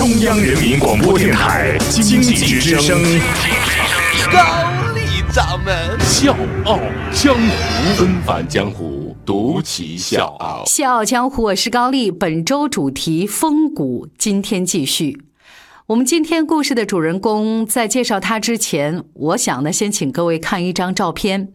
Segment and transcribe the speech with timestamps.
[0.00, 3.02] 中央人民广播电台经济之声，
[4.32, 6.34] 高丽掌门笑
[6.64, 6.78] 傲
[7.12, 10.64] 江湖，纷返江湖，独骑笑傲。
[10.64, 12.10] 笑傲江湖，我是高丽。
[12.10, 15.20] 本周主题风骨，今天继续。
[15.88, 21.52] 我们今天故事的主人公，在介绍他之前，我想呢，先请各位看一张照片。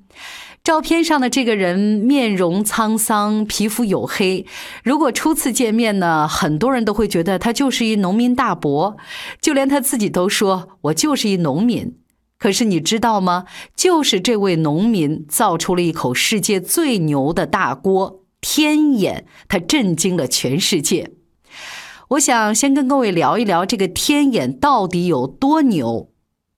[0.65, 4.47] 照片上的这个人面容沧桑，皮肤黝黑。
[4.83, 8.97] 如果初次见面呢，很多人都会觉得他就是一农民大伯，
[9.39, 11.95] 就连他自己都说：“我就是一农民。”
[12.39, 13.45] 可是你知道吗？
[13.75, 21.11] 就是这位农民造出了一口世界最牛的大锅——天眼，他震惊了全世界。
[22.09, 26.09] 我想先跟各位聊一聊这个天眼到底有多牛。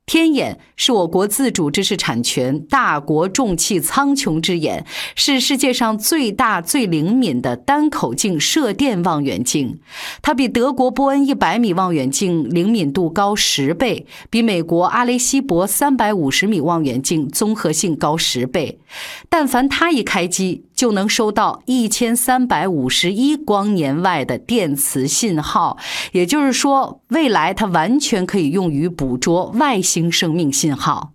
[0.07, 4.85] 天眼是我国自主知识产权，大国重器苍穹之眼，
[5.15, 9.81] 是世界上最大最灵敏的单口径射电望远镜。
[10.21, 18.79] 它比德国波恩一百米望远镜灵敏度高十倍，比美国阿雷西博三百五十米望远镜综合性高十倍。
[19.27, 25.75] 但凡它一开机，就能收到一千三百五十一光年外的电磁信号，
[26.11, 31.13] 也就是说，未来它完全可以用于捕捉外星生命信号。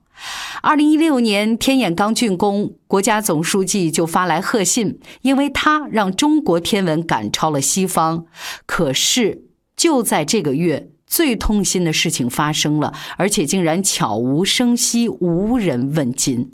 [0.62, 8.26] 二零一六年，天眼刚竣工，国家总书记就发来贺信，因为它让中国天文赶超了西方。
[8.66, 9.44] 可是，
[9.76, 16.50] 就在这个月，最痛心的事情发生了，而且竟然悄无声息，无人问津。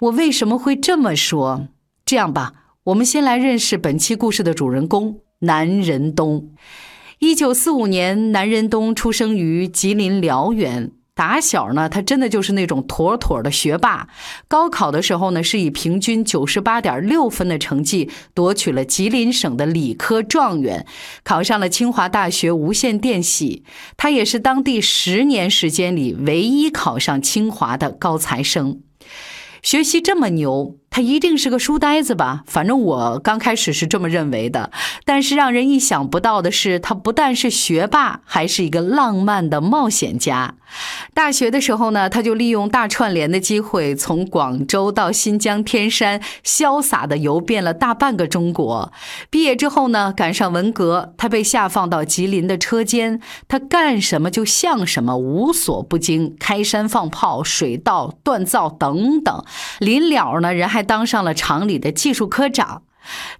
[0.00, 1.68] 我为什么会这么说？
[2.12, 2.52] 这样吧，
[2.84, 6.50] 我们先来认识本期故事的主人公南仁东。
[7.20, 10.92] 一九四五年，南仁东出生于吉林辽源。
[11.14, 14.08] 打小呢，他真的就是那种妥妥的学霸。
[14.46, 20.84] 高考的时候呢，是以平均九十八点六分的成绩夺取了吉林省的理科状元，
[21.24, 23.64] 考上了清华大学无线电系。
[23.96, 28.82] 他也是当地十年时间里唯一考上清华的高材生。
[29.62, 30.76] 学习这么牛。
[30.92, 32.44] 他一定是个书呆子吧？
[32.46, 34.70] 反正我刚开始是这么认为的。
[35.06, 40.54] 但是让人意想不到的是，他不但是学霸，还是一个浪漫的冒险家。
[41.14, 48.92] 大学的时候呢，他就利用大串联的机会，从广州到新疆天山，潇洒的游遍了大半个中国。
[49.30, 59.42] 毕业之后呢，赶上文革，他被下放到吉林的车间，他干什么就像什么，无所不精，开山放炮、水稻锻造等等。
[59.78, 60.81] 临了呢，人还。
[60.82, 62.82] 当上了厂里的技术科长，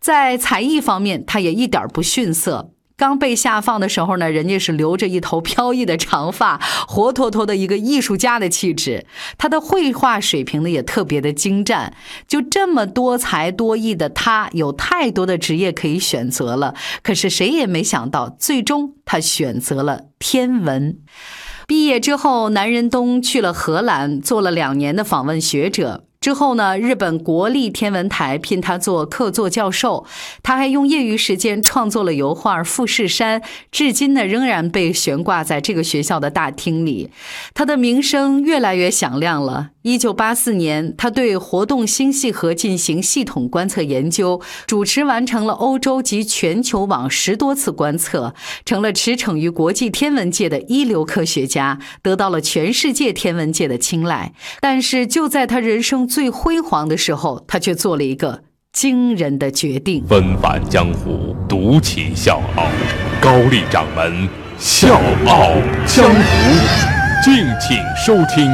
[0.00, 2.70] 在才艺方面，他也一点不逊色。
[2.94, 9.06] 刚被下放的时候呢，人家是留着一头飘逸的长发，活脱脱的一个艺术家的气质。
[9.36, 11.94] 他的绘画水平呢，也特别的精湛。
[12.28, 16.76] 就这么多才多艺的他，有太多的职业可以选择了。
[17.02, 20.98] 可是谁也没想到，最终他选择了天文。
[21.66, 26.04] 毕业之后，南仁东去了荷兰，做了两年的访问学者。
[26.22, 30.06] 之后呢，日本国立天文台聘他做客座教授，
[30.42, 33.40] 他还用业余时间创作了油画《富士山》，
[33.72, 37.10] 至今呢仍然被悬挂在这个学校的大厅里。
[37.52, 39.71] 他的名声越来越响亮了。
[39.82, 48.32] 一九八四年，他对活动星系核进行系统观测研究，主持完成了欧洲及全球网十多次观测，
[48.64, 54.32] 成了驰骋于国际天文界的一流科学家，得到了全世界天文界的青睐。
[54.60, 60.04] 但是就在他人生最辉煌的时候，他却做了一个惊人的决定。
[60.06, 62.68] 纷繁江湖，独起笑傲，
[63.20, 64.94] 高丽掌门笑
[65.26, 65.50] 傲
[65.88, 66.20] 江湖，
[67.24, 67.76] 敬请
[68.06, 68.48] 收听。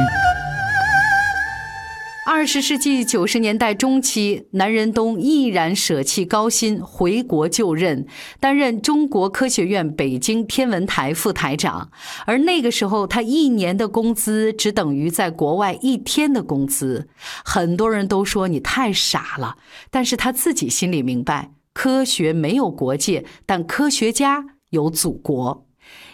[2.31, 8.05] 二十世纪九十年代中期，南仁东毅然舍弃高薪回国就任，
[8.39, 11.89] 担任中国科学院北京天文台副台长。
[12.27, 17.09] 而那个时候，他一年的工资只等于在国外一天的工资。
[17.43, 19.55] 很多人都说你太傻了，
[19.89, 25.65] 但是他自己心里明白，科学没有国界，但科学家有祖国。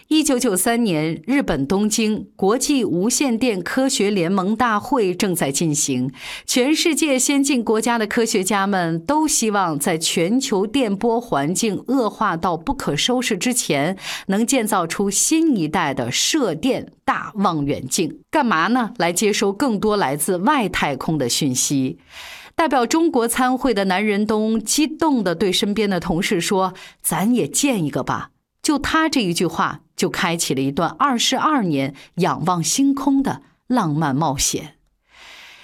[0.08, 6.12] 一九九三年，日本东京国际无线电科学联盟大会正在进行。
[6.46, 13.98] 全世界先进国家的科学家们都希望在全球电波环境恶化到不可收拾之前，
[14.28, 18.20] 能建造出新一代的射电大望远镜。
[18.30, 18.92] 干嘛呢？
[18.98, 21.98] 来接收更多来自外太空的讯息。
[22.54, 28.30] 代表中国参会的南仁东激动地对身边的同事说：“咱也建一个吧。”
[28.62, 34.74] 就他这一句话，就开启了一段二十二年仰望星空的浪漫冒险。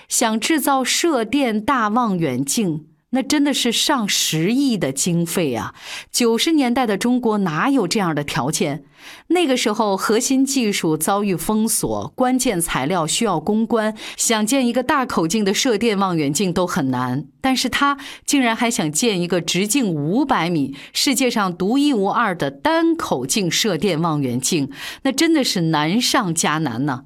[0.08, 5.74] 想制造射电大望远镜，那真的是上十亿的经费啊！
[6.10, 8.84] 九十年代的中国哪有这样的条件？
[9.28, 17.26] 那个时候核心技术遭遇封锁，关键材料需要攻关，想建一个大口径的射电望远镜都很难。
[17.42, 24.70] 但是他竟然还想建一个直径五百米、世界上独一无二的单口径射电望远镜，
[25.02, 27.04] 那真的是难上加难呢。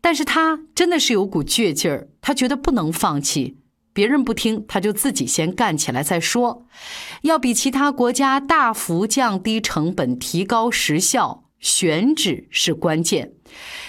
[0.00, 3.58] 但是他真的是有股倔劲儿，他觉得不能放弃。
[3.96, 6.66] 别人不听，他就自己先干起来再说。
[7.22, 13.32] 要比其他国家大幅降低成本、提高时效，选址是关键。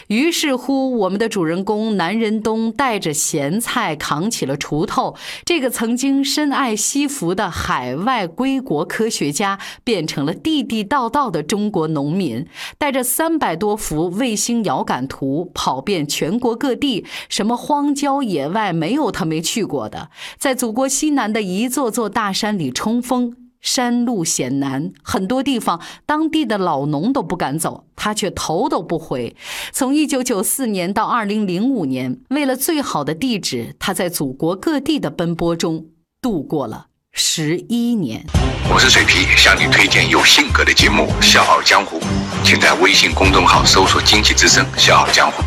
[0.08, 5.16] 于是乎，我们的主人公南仁东带着咸菜，扛起了锄头。
[5.44, 12.48] 这个曾经深爱西服的海外归国科学家，变成了地地道道的中国农民，
[12.78, 17.06] 带着三百多幅卫星遥感图，跑遍全国各地。
[17.28, 20.10] 什么荒郊野外，没有他没去过的。
[20.38, 23.47] 在祖国西南的一座座大山里冲锋。
[23.68, 29.36] 山路险难，很多地方当地的老农都不敢走，他却头都不回。
[29.74, 35.88] 从一九九四年到二零零五年，为了最好的地址，他在祖国各地的奔波中
[36.22, 38.26] 度过了十一年。
[38.74, 42.00] 我是水皮，向你推荐有性格的节目《笑傲江湖》，
[42.46, 45.44] 请在微信公众号搜索“经济之声笑傲江湖”，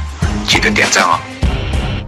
[0.46, 1.39] 记得点赞哦。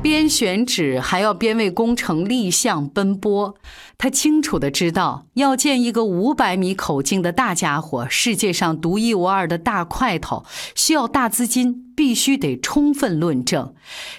[0.02, 3.54] 边选址还要边为工程立项奔波，
[3.96, 10.44] 他清楚的知道，要建一个五百米口径的大家伙，世界上独一无二的大块头，
[10.74, 13.74] 需要大资金，必须得充分论证，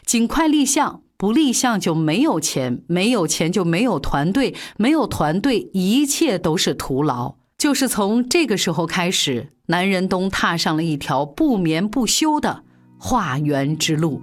[0.05, 7.35] 尽快立项，不立项就没有钱，没有钱就没有团队，没有团队，一切都是徒劳。
[7.57, 12.63] 就是从这个时候开始，南仁东踏上了一条不眠不休的
[12.97, 14.21] 化缘之路。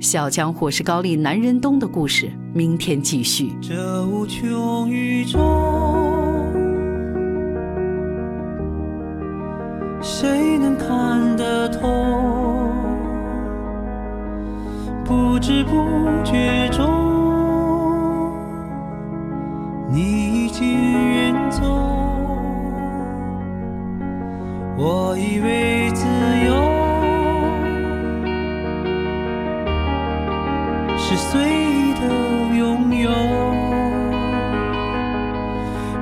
[0.00, 3.52] 小江湖是高丽南仁东的故事，明天继续。
[3.60, 5.38] 这无穷宇宙，
[10.00, 11.86] 谁能看得透？
[15.04, 15.70] 不知不
[16.24, 16.88] 觉中，
[19.90, 20.66] 你已经
[21.12, 21.60] 远走。
[24.78, 25.69] 我以为
[31.20, 32.00] 随意的
[32.56, 33.10] 拥有，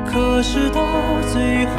[0.06, 0.80] 可是到
[1.32, 1.76] 最后，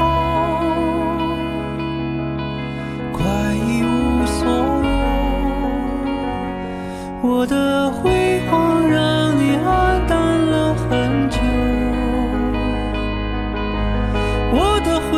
[3.14, 3.24] 快
[3.56, 4.44] 一无所
[4.84, 4.90] 有。
[7.22, 9.68] 我的辉煌让你黯
[10.08, 11.40] 淡了很久，
[14.52, 15.10] 我的挥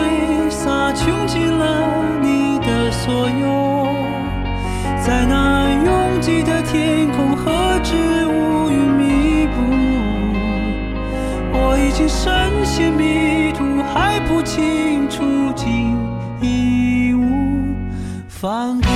[0.50, 1.66] 洒穷尽了
[2.22, 3.88] 你的所有，
[5.04, 7.36] 在那拥挤的天空
[7.92, 9.56] 是乌云密布
[11.52, 15.98] 我已经深陷迷途还不清楚竟
[16.42, 17.76] 义无
[18.30, 18.88] 反顾